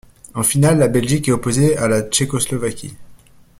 [0.33, 2.97] En finale, la Belgique est opposée à la Tchécoslovaquie.